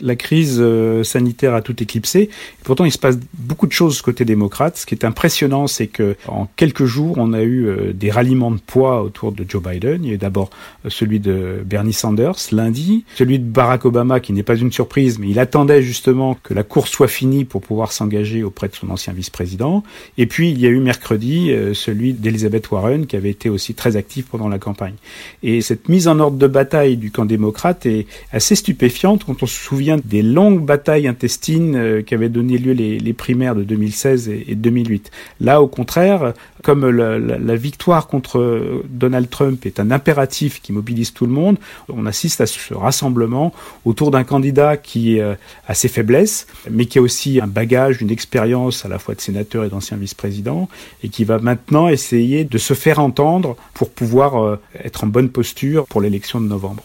La 0.03 0.17
crise 0.17 0.59
euh, 0.61 1.05
sanitaire 1.05 1.55
a 1.55 1.63
tout 1.63 1.81
éclipsé. 1.83 2.29
pourtant, 2.65 2.85
il 2.85 2.93
se 2.93 2.99
passe 2.99 3.19
beaucoup 3.35 3.67
de 3.67 3.73
choses 3.73 4.03
côté 4.03 4.25
démocrate. 4.25 4.77
Ce 4.77 4.87
qui 4.87 4.95
est 4.95 5.05
impressionnant, 5.05 5.67
c'est 5.67 5.87
que 5.87 6.17
en 6.27 6.49
quelques 6.57 6.85
jours, 6.85 7.15
on 7.19 7.33
a 7.33 7.43
eu 7.43 7.67
euh, 7.67 7.93
des 7.93 8.11
ralliements 8.11 8.51
de 8.51 8.59
poids 8.59 9.03
autour 9.03 9.33
de 9.33 9.45
Joe 9.49 9.63
Biden. 9.63 10.05
Il 10.05 10.11
y 10.11 10.15
a 10.15 10.19
d'abord 10.19 10.51
euh, 10.85 10.91
celui 10.91 11.21
de 11.21 11.63
Bernie 11.65 11.93
Sanders 11.93 12.37
lundi, 12.51 13.05
celui 13.15 13.39
de 13.39 13.45
Barack 13.45 13.85
Obama, 13.85 14.21
qui 14.21 14.33
n'est 14.33 14.43
pas 14.43 14.57
une 14.57 14.73
surprise, 14.73 15.19
mais 15.19 15.29
il 15.29 15.39
attendait 15.39 15.83
justement 15.83 16.37
que 16.43 16.53
la 16.53 16.65
course 16.65 16.91
soit 16.91 17.09
finie 17.09 17.45
pour 17.45 17.61
pouvoir 17.61 17.93
s'engager 17.93 18.43
auprès 18.43 18.69
de 18.69 18.75
son 18.75 18.91
ancien 18.91 19.13
vice-président. 19.13 19.85
Et 20.19 20.27
puis, 20.27 20.51
il 20.51 20.61
y 20.61 20.67
a 20.67 20.71
eu 20.71 20.81
mercredi 20.81 21.53
celui 21.75 22.13
d'Elizabeth 22.13 22.71
Warren, 22.71 23.07
qui 23.07 23.17
avait 23.17 23.31
été 23.31 23.49
aussi 23.49 23.75
très 23.75 23.97
active 23.97 24.25
pendant 24.25 24.49
la 24.49 24.59
campagne. 24.59 24.95
Et 25.43 25.61
cette 25.61 25.89
mise 25.89 26.09
en 26.09 26.19
ordre 26.19 26.37
de 26.37 26.47
bataille 26.47 26.97
du 26.97 27.11
camp 27.11 27.25
démocrate 27.25 27.87
est 27.87 28.07
assez 28.33 28.55
stupéfiante 28.55 29.25
quand 29.25 29.43
on 29.43 29.47
se 29.47 29.59
souvient 29.59 29.92
des 29.97 30.23
longues 30.23 30.65
batailles 30.65 31.09
intestines 31.09 31.77
euh, 31.77 32.03
qui 32.03 32.15
avaient 32.15 32.29
donné 32.29 32.59
lieu 32.59 32.73
les, 32.73 33.13
primaires 33.13 33.55
de 33.55 33.63
2016 33.63 34.29
et, 34.29 34.55
2008. 34.55 35.11
Là, 35.41 35.61
au 35.61 35.67
contraire, 35.67 36.33
comme 36.63 36.89
la, 36.89 37.57
victoire 37.57 38.07
contre 38.07 38.83
Donald 38.89 39.29
Trump 39.29 39.67
est 39.67 39.79
un 39.79 39.91
impératif 39.91 40.63
qui 40.63 40.73
mobilise 40.73 41.13
tout 41.13 41.27
le 41.27 41.33
monde, 41.33 41.59
on 41.89 42.07
assiste 42.07 42.41
à 42.41 42.47
ce 42.47 42.75
rassemblement 42.75 43.53
autour 43.85 44.11
d'un 44.11 44.25
candidat 44.25 44.77
qui 44.77 45.21
euh, 45.21 45.35
a 45.67 45.75
ses 45.75 45.89
faiblesses, 45.89 46.47
mais 46.71 46.87
qui 46.87 46.99
a 46.99 47.03
aussi 47.03 47.41
un 47.41 47.47
bagage, 47.47 48.01
une 48.01 48.11
expérience 48.11 48.85
à 48.85 48.89
la 48.89 48.99
fois 48.99 49.15
de 49.15 49.21
sénateur 49.21 49.65
et 49.65 49.69
d'ancien 49.69 49.97
vice-président, 49.97 50.69
et 51.03 51.09
qui 51.09 51.25
va 51.25 51.39
maintenant 51.39 51.89
essayer 51.89 52.45
de 52.45 52.59
se 52.59 52.75
faire 52.75 52.99
entendre 52.99 53.57
pour 53.75 53.91
pouvoir 53.91 54.43
euh, 54.43 54.59
être 54.83 55.05
en 55.05 55.07
bonne 55.07 55.29
posture 55.29 55.87
pour 55.87 56.01
l'élection 56.01 56.41
de 56.41 56.47
novembre. 56.47 56.83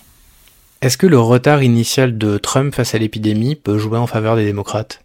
Est-ce 0.88 0.98
que 0.98 1.06
le 1.06 1.20
retard 1.20 1.64
initial 1.64 2.18
de 2.18 2.38
Trump 2.38 2.74
face 2.74 2.96
à 2.96 2.98
l'épidémie 2.98 3.56
peut 3.56 3.78
jouer 3.78 3.98
en 3.98 4.08
faveur 4.08 4.38
des 4.38 4.46
démocrates? 4.46 5.02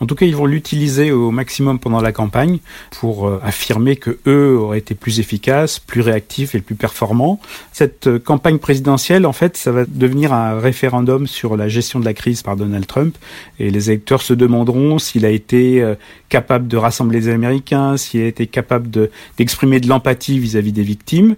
En 0.00 0.06
tout 0.06 0.14
cas, 0.14 0.26
ils 0.26 0.36
vont 0.36 0.46
l'utiliser 0.46 1.12
au 1.12 1.30
maximum 1.30 1.78
pendant 1.78 2.00
la 2.00 2.12
campagne 2.12 2.58
pour 2.98 3.26
euh, 3.26 3.40
affirmer 3.42 3.96
que 3.96 4.18
eux 4.26 4.56
auraient 4.58 4.78
été 4.78 4.94
plus 4.94 5.20
efficaces, 5.20 5.78
plus 5.78 6.00
réactifs 6.00 6.54
et 6.54 6.60
plus 6.60 6.74
performants. 6.74 7.40
Cette 7.72 8.06
euh, 8.06 8.18
campagne 8.18 8.58
présidentielle, 8.58 9.26
en 9.26 9.32
fait, 9.32 9.56
ça 9.56 9.72
va 9.72 9.84
devenir 9.86 10.32
un 10.32 10.58
référendum 10.58 11.26
sur 11.26 11.56
la 11.56 11.68
gestion 11.68 12.00
de 12.00 12.04
la 12.04 12.14
crise 12.14 12.42
par 12.42 12.56
Donald 12.56 12.86
Trump 12.86 13.16
et 13.58 13.70
les 13.70 13.90
électeurs 13.90 14.22
se 14.22 14.34
demanderont 14.34 14.98
s'il 14.98 15.24
a 15.24 15.30
été 15.30 15.82
euh, 15.82 15.94
capable 16.28 16.68
de 16.68 16.76
rassembler 16.76 17.20
les 17.20 17.28
Américains, 17.28 17.96
s'il 17.96 18.22
a 18.22 18.26
été 18.26 18.46
capable 18.46 18.90
d'exprimer 19.38 19.80
de 19.80 19.88
l'empathie 19.88 20.38
vis-à-vis 20.38 20.72
des 20.72 20.82
victimes. 20.82 21.36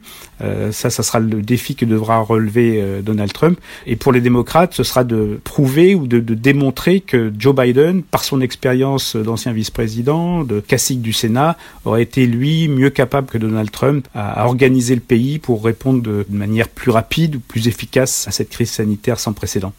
ça, 0.70 0.88
ça 0.88 1.02
sera 1.02 1.20
le 1.20 1.42
défi 1.42 1.74
que 1.74 1.84
devra 1.84 2.18
relever 2.20 2.82
Donald 3.02 3.32
Trump. 3.32 3.60
Et 3.86 3.96
pour 3.96 4.12
les 4.12 4.20
démocrates, 4.20 4.72
ce 4.74 4.82
sera 4.82 5.04
de 5.04 5.40
prouver 5.44 5.94
ou 5.94 6.06
de, 6.06 6.20
démontrer 6.20 7.00
que 7.00 7.32
Joe 7.38 7.54
Biden, 7.54 8.02
par 8.02 8.24
son 8.28 8.40
expérience 8.40 9.16
d'ancien 9.16 9.52
vice-président, 9.52 10.44
de 10.44 10.60
cacique 10.60 11.00
du 11.00 11.12
Sénat, 11.12 11.56
aurait 11.84 12.02
été 12.02 12.26
lui 12.26 12.68
mieux 12.68 12.90
capable 12.90 13.26
que 13.26 13.38
Donald 13.38 13.70
Trump 13.70 14.06
à, 14.14 14.46
organiser 14.46 14.94
le 14.94 15.00
pays 15.00 15.38
pour 15.38 15.64
répondre 15.64 16.02
de, 16.02 16.26
manière 16.28 16.68
plus 16.68 16.90
rapide 16.90 17.36
ou 17.36 17.40
plus 17.40 17.68
efficace 17.68 18.28
à 18.28 18.30
cette 18.30 18.50
crise 18.50 18.70
sanitaire 18.70 19.18
sans 19.18 19.32
précédent. 19.32 19.72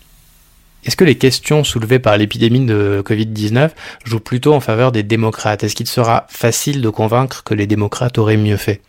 Est-ce 0.86 0.96
que 0.96 1.04
les 1.04 1.18
questions 1.18 1.64
soulevées 1.64 2.00
par 2.00 2.18
l'épidémie 2.18 2.66
de 2.66 3.04
Covid-19 3.06 3.72
jouent 4.06 4.20
plutôt 4.20 4.54
en 4.54 4.62
faveur 4.62 4.92
des 4.92 5.04
démocrates? 5.04 5.64
Est-ce 5.64 5.76
qu'il 5.76 5.88
sera 5.88 6.26
facile 6.30 6.82
de 6.82 6.90
convaincre 6.90 7.44
que 7.44 7.54
les 7.54 7.68
démocrates 7.68 8.18
auraient 8.18 8.38
mieux 8.38 8.58
fait? 8.58 8.82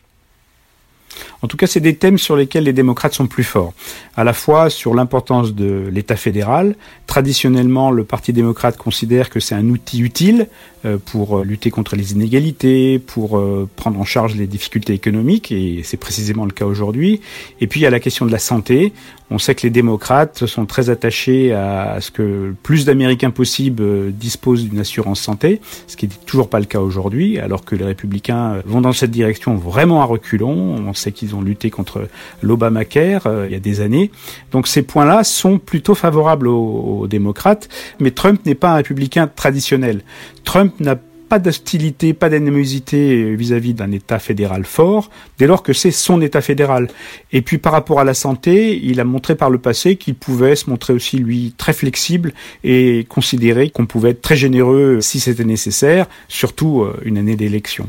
En 1.43 1.49
tout 1.49 1.57
cas, 1.57 1.67
c'est 1.67 1.81
des 1.81 1.97
thèmes 1.97 2.19
sur 2.19 2.37
lesquels 2.37 2.65
les 2.65 2.73
démocrates 2.73 3.15
sont 3.15 3.27
plus 3.27 3.45
forts. 3.45 3.73
À 4.17 4.25
la 4.25 4.33
fois 4.33 4.69
sur 4.69 4.95
l'importance 4.95 5.55
de 5.55 5.89
l'État 5.91 6.17
fédéral. 6.17 6.75
Traditionnellement, 7.07 7.91
le 7.91 8.05
Parti 8.05 8.33
démocrate 8.33 8.77
considère 8.77 9.31
que 9.31 9.41
c'est 9.41 9.55
un 9.55 9.69
outil 9.69 10.01
utile 10.01 10.49
euh, 10.87 10.97
pour 10.97 11.39
euh, 11.39 11.45
lutter 11.45 11.71
contre 11.71 11.95
les 11.95 12.13
inégalités, 12.13 12.99
pour 12.99 13.37
euh, 13.37 13.69
prendre 13.77 14.01
en 14.01 14.05
charge 14.05 14.35
les 14.35 14.47
difficultés 14.47 14.95
économiques, 14.95 15.53
et 15.53 15.83
c'est 15.85 15.99
précisément 15.99 16.47
le 16.47 16.53
cas 16.53 16.65
aujourd'hui. 16.65 17.21
Et 17.61 17.67
puis 17.67 17.81
il 17.81 17.83
y 17.83 17.87
a 17.87 17.91
la 17.91 18.01
question 18.01 18.25
de 18.25 18.33
la 18.33 18.39
santé. 18.39 18.95
On 19.31 19.39
sait 19.39 19.55
que 19.55 19.63
les 19.63 19.71
démocrates 19.71 20.47
sont 20.47 20.67
très 20.67 20.89
attachés 20.89 21.53
à 21.53 21.99
ce 22.01 22.11
que 22.11 22.55
plus 22.63 22.85
d'Américains 22.85 23.31
possible 23.31 24.11
disposent 24.13 24.69
d'une 24.69 24.81
assurance 24.81 25.21
santé, 25.21 25.61
ce 25.87 25.97
qui 25.97 26.09
n'est 26.09 26.15
toujours 26.27 26.49
pas 26.49 26.59
le 26.59 26.65
cas 26.65 26.81
aujourd'hui, 26.81 27.39
alors 27.39 27.65
que 27.65 27.77
les 27.77 27.85
républicains 27.85 28.61
vont 28.65 28.81
dans 28.81 28.93
cette 28.93 29.13
direction 29.13 29.55
vraiment 29.57 30.03
à 30.03 30.05
reculons. 30.05 30.77
On 30.85 30.95
sait 30.95 31.13
qu'ils 31.13 31.30
ont 31.35 31.43
lutté 31.43 31.71
contre 31.71 32.09
l'Obamacare 32.43 33.23
il 33.47 33.53
y 33.53 33.57
a 33.57 33.61
des 33.61 33.81
années. 33.81 34.11
Donc 34.53 34.67
ces 34.67 34.83
points-là 34.83 35.25
sont 35.25 35.59
plutôt 35.59 35.95
favorables 35.95 36.49
aux, 36.49 37.01
aux 37.01 37.07
démocrates, 37.07 37.69
mais 37.99 38.11
Trump 38.11 38.45
n'est 38.47 38.55
pas 38.55 38.73
un 38.73 38.77
républicain 38.77 39.27
traditionnel. 39.27 40.03
Trump 40.45 40.79
n'a 40.81 40.97
pas 41.31 41.39
d'hostilité, 41.39 42.13
pas 42.13 42.29
d'animosité 42.29 43.37
vis-à-vis 43.37 43.73
d'un 43.73 43.93
État 43.93 44.19
fédéral 44.19 44.65
fort, 44.65 45.11
dès 45.39 45.47
lors 45.47 45.63
que 45.63 45.73
c'est 45.73 45.93
son 45.93 46.21
État 46.21 46.41
fédéral. 46.41 46.89
Et 47.31 47.41
puis 47.41 47.57
par 47.57 47.73
rapport 47.73 48.01
à 48.01 48.05
la 48.05 48.15
santé, 48.15 48.81
il 48.83 48.99
a 48.99 49.05
montré 49.05 49.37
par 49.37 49.49
le 49.49 49.59
passé 49.59 49.95
qu'il 49.95 50.17
pouvait 50.17 50.57
se 50.57 50.69
montrer 50.69 50.93
aussi, 50.93 51.19
lui, 51.19 51.55
très 51.57 51.73
flexible 51.73 52.35
et 52.65 53.07
considérer 53.09 53.71
qu'on 53.71 53.87
pouvait 53.87 54.11
être 54.11 54.23
très 54.23 54.37
généreux 54.37 55.01
si 55.01 55.21
c'était 55.21 55.45
nécessaire, 55.45 56.07
surtout 56.27 56.83
euh, 56.83 56.99
une 57.05 57.17
année 57.17 57.37
d'élection. 57.37 57.89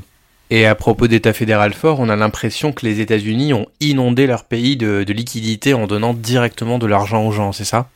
Et 0.54 0.66
à 0.66 0.76
propos 0.76 1.08
d'État 1.08 1.32
fédéral 1.32 1.74
fort, 1.74 2.02
on 2.02 2.10
a 2.10 2.16
l'impression 2.18 2.74
que 2.74 2.86
les 2.86 3.00
États-Unis 3.00 3.54
ont 3.54 3.68
inondé 3.80 4.28
leur 4.28 4.44
pays 4.44 4.76
de, 4.76 5.06
de 5.06 5.14
liquidités 5.14 5.74
en 5.74 5.88
donnant 5.88 6.14
directement 6.14 6.78
de 6.78 6.88
l'argent 6.88 7.26
aux 7.26 7.32
gens, 7.32 7.54
c'est 7.54 7.64
ça? 7.64 7.90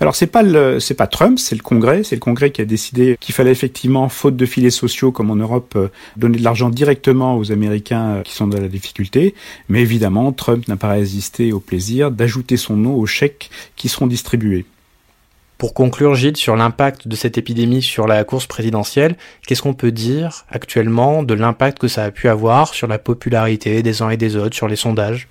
Alors 0.00 0.14
c'est 0.14 0.28
pas 0.28 0.44
c'est 0.78 0.94
pas 0.94 1.08
Trump, 1.08 1.40
c'est 1.40 1.56
le 1.56 1.62
Congrès, 1.62 2.04
c'est 2.04 2.14
le 2.14 2.20
Congrès 2.20 2.52
qui 2.52 2.62
a 2.62 2.64
décidé 2.64 3.16
qu'il 3.18 3.34
fallait 3.34 3.50
effectivement, 3.50 4.08
faute 4.08 4.36
de 4.36 4.46
filets 4.46 4.70
sociaux 4.70 5.10
comme 5.10 5.32
en 5.32 5.36
Europe, 5.36 5.74
euh, 5.74 5.88
donner 6.16 6.38
de 6.38 6.44
l'argent 6.44 6.70
directement 6.70 7.36
aux 7.36 7.50
Américains 7.50 8.06
euh, 8.10 8.22
qui 8.22 8.32
sont 8.34 8.46
dans 8.46 8.60
la 8.60 8.68
difficulté. 8.68 9.34
Mais 9.68 9.80
évidemment, 9.82 10.30
Trump 10.30 10.68
n'a 10.68 10.76
pas 10.76 10.90
résisté 10.90 11.52
au 11.52 11.58
plaisir 11.58 12.12
d'ajouter 12.12 12.56
son 12.56 12.76
nom 12.76 12.94
aux 12.94 13.06
chèques 13.06 13.50
qui 13.74 13.88
seront 13.88 14.06
distribués. 14.06 14.64
Pour 15.58 15.72
conclure, 15.72 16.14
Gilles, 16.14 16.36
sur 16.36 16.54
l'impact 16.54 17.08
de 17.08 17.16
cette 17.16 17.38
épidémie 17.38 17.80
sur 17.80 18.06
la 18.06 18.24
course 18.24 18.46
présidentielle, 18.46 19.16
qu'est-ce 19.46 19.62
qu'on 19.62 19.72
peut 19.72 19.90
dire 19.90 20.44
actuellement 20.50 21.22
de 21.22 21.32
l'impact 21.32 21.78
que 21.78 21.88
ça 21.88 22.04
a 22.04 22.10
pu 22.10 22.28
avoir 22.28 22.74
sur 22.74 22.88
la 22.88 22.98
popularité 22.98 23.82
des 23.82 24.02
uns 24.02 24.10
et 24.10 24.18
des 24.18 24.36
autres, 24.36 24.54
sur 24.54 24.68
les 24.68 24.76
sondages? 24.76 25.28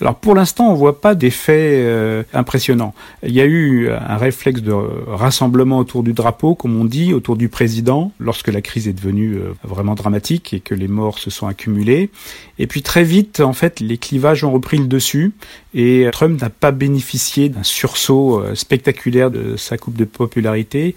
Alors 0.00 0.16
pour 0.16 0.34
l'instant, 0.34 0.70
on 0.70 0.74
voit 0.74 1.00
pas 1.00 1.14
d'effet 1.14 1.82
euh, 1.82 2.22
impressionnant. 2.32 2.94
Il 3.22 3.32
y 3.32 3.40
a 3.40 3.44
eu 3.44 3.90
un 3.90 4.16
réflexe 4.16 4.60
de 4.60 4.72
rassemblement 4.72 5.78
autour 5.78 6.02
du 6.02 6.12
drapeau, 6.12 6.54
comme 6.54 6.78
on 6.80 6.84
dit, 6.84 7.14
autour 7.14 7.36
du 7.36 7.48
président, 7.48 8.12
lorsque 8.18 8.48
la 8.48 8.60
crise 8.60 8.88
est 8.88 8.92
devenue 8.92 9.36
euh, 9.36 9.52
vraiment 9.62 9.94
dramatique 9.94 10.52
et 10.52 10.60
que 10.60 10.74
les 10.74 10.88
morts 10.88 11.18
se 11.18 11.30
sont 11.30 11.46
accumulés. 11.46 12.10
Et 12.58 12.66
puis 12.66 12.82
très 12.82 13.04
vite, 13.04 13.40
en 13.40 13.52
fait, 13.52 13.80
les 13.80 13.98
clivages 13.98 14.44
ont 14.44 14.52
repris 14.52 14.78
le 14.78 14.86
dessus 14.86 15.32
et 15.74 16.08
Trump 16.12 16.40
n'a 16.40 16.50
pas 16.50 16.70
bénéficié 16.70 17.48
d'un 17.48 17.62
sursaut 17.62 18.40
euh, 18.40 18.54
spectaculaire 18.54 19.30
de 19.30 19.56
sa 19.56 19.78
coupe 19.78 19.96
de 19.96 20.04
popularité, 20.04 20.94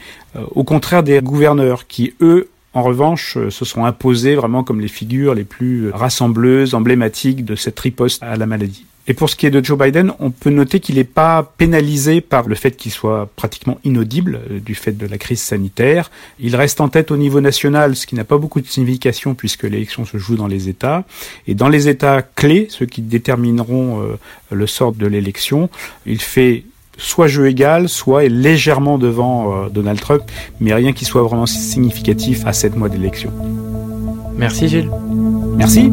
au 0.52 0.64
contraire 0.64 1.02
des 1.02 1.20
gouverneurs 1.22 1.88
qui, 1.88 2.14
eux, 2.22 2.50
en 2.77 2.84
revanche, 2.84 3.38
euh, 3.38 3.50
se 3.50 3.65
sont 3.65 3.86
imposés 3.86 4.36
vraiment 4.36 4.63
comme 4.63 4.79
les 4.79 4.88
figures 4.88 5.34
les 5.34 5.46
plus 5.46 5.89
rassembleuses, 5.89 6.75
emblématiques 6.75 7.43
de 7.43 7.55
cette 7.55 7.79
riposte 7.79 8.22
à 8.22 8.36
la 8.36 8.46
maladie. 8.46 8.86
Et 9.10 9.13
pour 9.13 9.29
ce 9.29 9.36
qui 9.36 9.46
est 9.46 9.51
de 9.51 9.63
Joe 9.63 9.79
Biden, 9.79 10.12
on 10.19 10.31
peut 10.31 10.50
noter 10.50 10.81
qu'il 10.81 10.96
n'est 10.96 11.05
pas 11.05 11.53
pénalisé 11.57 12.19
par 12.19 12.48
le 12.48 12.55
fait 12.55 12.72
qu'il 12.72 12.91
soit 12.91 13.29
pratiquement 13.38 13.79
inaudible 13.86 14.41
euh, 14.51 14.60
du 14.60 14.75
fait 14.75 14.91
de 14.91 15.07
la 15.07 15.17
crise 15.17 15.41
sanitaire. 15.41 16.12
Il 16.39 16.55
reste 16.55 16.81
en 16.81 16.89
tête 16.89 17.10
au 17.10 17.17
niveau 17.17 17.41
national, 17.41 17.96
ce 17.96 18.05
qui 18.05 18.15
n'a 18.15 18.25
pas 18.25 18.38
beaucoup 18.38 18.62
de 18.62 18.67
signification 18.67 19.34
puisque 19.34 19.63
l'élection 19.63 20.05
se 20.05 20.17
joue 20.17 20.36
dans 20.36 20.48
les 20.48 20.69
États. 20.69 21.05
Et 21.48 21.55
dans 21.55 21.69
les 21.69 21.88
États 21.88 22.22
clés, 22.22 22.67
ceux 22.69 22.86
qui 22.86 23.01
détermineront 23.01 24.03
euh, 24.03 24.19
le 24.51 24.67
sort 24.67 24.91
de 24.91 25.07
l'élection, 25.07 25.69
il 26.05 26.22
fait 26.22 26.65
soit 26.98 27.27
jeu 27.27 27.48
égal, 27.48 27.88
soit 27.88 28.25
est 28.25 28.30
légèrement 28.30 28.98
devant 28.98 29.54
euh, 29.54 29.70
Donald 29.70 30.00
Trump, 30.00 30.24
mais 30.60 30.74
rien 30.74 30.94
qui 30.94 31.06
soit 31.06 31.24
vraiment 31.24 31.46
significatif 31.46 32.46
à 32.46 32.54
sept 32.54 32.75
mois 32.75 32.89
d'élection. 32.89 33.32
Merci 34.38 34.68
Gilles. 34.68 34.89
Merci. 35.56 35.92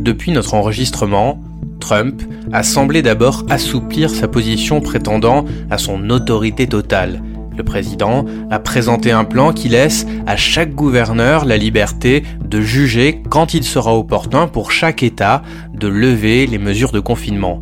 Depuis 0.00 0.32
notre 0.32 0.54
enregistrement, 0.54 1.40
Trump 1.80 2.22
a 2.52 2.62
semblé 2.62 3.02
d'abord 3.02 3.44
assouplir 3.50 4.10
sa 4.10 4.28
position 4.28 4.80
prétendant 4.80 5.44
à 5.70 5.78
son 5.78 6.10
autorité 6.10 6.66
totale. 6.66 7.22
Le 7.56 7.64
président 7.64 8.24
a 8.50 8.58
présenté 8.58 9.10
un 9.12 9.24
plan 9.24 9.52
qui 9.52 9.68
laisse 9.68 10.06
à 10.26 10.36
chaque 10.36 10.74
gouverneur 10.74 11.44
la 11.44 11.58
liberté 11.58 12.22
de 12.42 12.60
juger 12.60 13.22
quand 13.28 13.52
il 13.52 13.64
sera 13.64 13.94
opportun 13.94 14.46
pour 14.46 14.72
chaque 14.72 15.02
État 15.02 15.42
de 15.74 15.88
lever 15.88 16.46
les 16.46 16.58
mesures 16.58 16.92
de 16.92 17.00
confinement. 17.00 17.60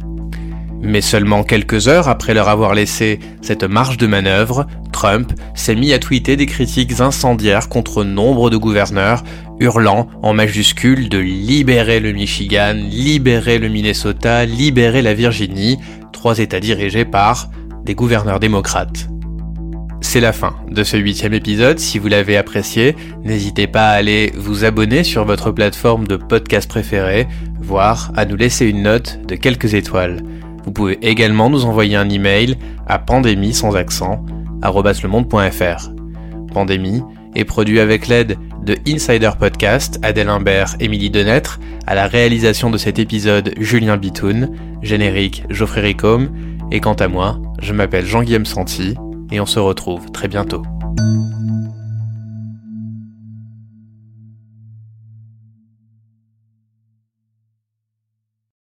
Mais 0.83 1.01
seulement 1.01 1.43
quelques 1.43 1.89
heures 1.89 2.09
après 2.09 2.35
leur 2.35 2.49
avoir 2.49 2.75
laissé 2.75 3.21
cette 3.43 3.65
marge 3.65 3.99
de 3.99 4.07
manœuvre, 4.07 4.67
Trump 4.93 5.33
s'est 5.55 5.75
mis 5.75 5.93
à 5.93 5.99
tweeter 5.99 6.37
des 6.37 6.47
critiques 6.47 7.01
incendiaires 7.01 7.69
contre 7.69 8.03
nombre 8.05 8.51
de 8.51 8.57
gouverneurs, 8.57 9.23
hurlant 9.61 10.09
en 10.23 10.33
majuscules 10.33 11.09
de 11.09 11.19
libérer 11.19 12.01
le 12.01 12.13
Michigan, 12.13 12.75
libérer 12.75 13.59
le 13.59 13.69
Minnesota, 13.69 14.47
libérer 14.47 15.03
la 15.03 15.15
Virginie, 15.15 15.79
trois 16.13 16.39
États 16.39 16.61
dirigés 16.61 17.05
par 17.05 17.51
des 17.85 17.95
gouverneurs 17.95 18.41
démocrates. 18.41 19.09
C'est 20.03 20.21
la 20.21 20.33
fin 20.33 20.57
de 20.71 20.83
ce 20.83 20.97
huitième 20.97 21.35
épisode. 21.35 21.79
Si 21.79 21.99
vous 21.99 22.09
l'avez 22.09 22.37
apprécié, 22.37 22.97
n'hésitez 23.23 23.67
pas 23.67 23.91
à 23.91 23.93
aller 23.93 24.33
vous 24.35 24.65
abonner 24.65 25.05
sur 25.05 25.27
votre 25.27 25.53
plateforme 25.53 26.07
de 26.07 26.17
podcast 26.17 26.69
préférée, 26.69 27.29
voire 27.61 28.11
à 28.17 28.25
nous 28.25 28.37
laisser 28.37 28.67
une 28.67 28.83
note 28.83 29.21
de 29.29 29.37
quelques 29.37 29.75
étoiles. 29.75 30.23
Vous 30.65 30.73
pouvez 30.73 30.99
également 31.03 31.51
nous 31.51 31.65
envoyer 31.65 31.97
un 31.97 32.09
email 32.09 32.57
à 32.87 32.99
pandémie 32.99 33.55
sans 33.55 33.77
accent 33.77 34.25
@lemonde.fr. 34.63 35.91
Pandémie 36.53 37.03
est 37.35 37.45
produit 37.45 37.81
avec 37.81 38.09
l'aide 38.09 38.37
de 38.65 38.77
Insider 38.87 39.31
Podcast, 39.39 39.99
Adèle 40.03 40.29
Imbert, 40.29 40.77
Émilie 40.81 41.11
Denêtre, 41.11 41.61
à 41.87 41.95
la 41.95 42.07
réalisation 42.07 42.71
de 42.71 42.77
cet 42.77 42.99
épisode 42.99 43.55
Julien 43.59 43.97
Bitoun, 43.97 44.51
générique 44.83 45.45
Geoffrey 45.49 45.81
Ricom, 45.81 46.29
et 46.71 46.81
quant 46.81 46.95
à 46.95 47.09
moi, 47.09 47.41
je 47.61 47.73
m'appelle 47.73 48.07
Jean-Guillaume 48.07 48.47
Santi, 48.47 48.95
et 49.31 49.41
on 49.41 49.47
se 49.47 49.59
retrouve 49.59 50.11
très 50.11 50.29
bientôt. 50.29 50.63